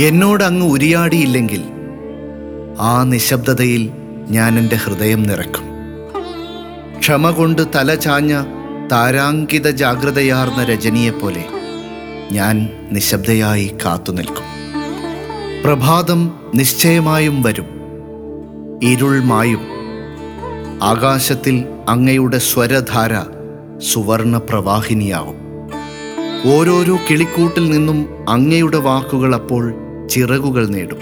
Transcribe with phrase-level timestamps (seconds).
[0.00, 1.62] എന്നോട് അങ്ങ് ഉരിയാടിയില്ലെങ്കിൽ
[2.80, 3.90] ആ നിശബ്ദതയിൽ
[4.30, 5.64] ഞാൻ എന്റെ ഹൃദയം നിറക്കും
[6.98, 8.44] ക്ഷമ കൊണ്ട് തല ചാഞ്ഞ
[8.92, 11.44] താരാങ്കിത ജാഗ്രതയാർന്ന രജനിയെപ്പോലെ
[12.32, 14.46] ഞാൻ നിശബ്ദയായി കാത്തുനിൽക്കും
[15.64, 17.66] പ്രഭാതം നിശ്ചയമായും വരും.
[18.82, 19.60] ഇരുൾ മായും.
[20.82, 23.20] ആകാശത്തിൽ അങ്ങയുടെ സ്വരധാര
[23.78, 25.36] സുവർണ പ്രവാഹിനിയാവും.
[26.52, 30.98] ഓരോരോ കിളിക്കൂട്ടിൽ നിന്നും അങ്ങയുടെ വാക്കുകൾ അപ്പോൾ ചിറകുകൾ നേടും.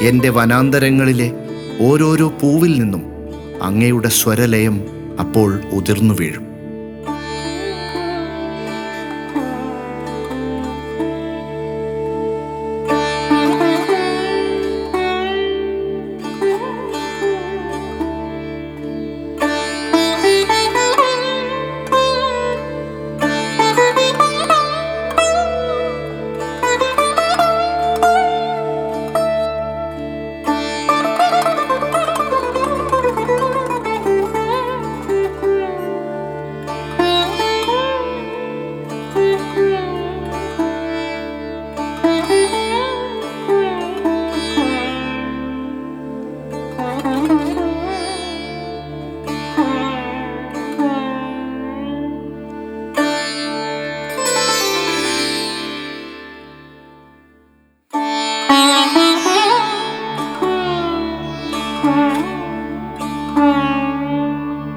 [0.00, 1.32] എന്റെ വനാന്തരങ്ങളിലെ
[1.80, 3.02] ഓരോരോ പൂവിൽ നിന്നും
[3.62, 4.84] അങ്ങയുടെ സ്വരലയം
[5.20, 6.49] അപ്പോൾ ഉതിർന്നു വീഴും.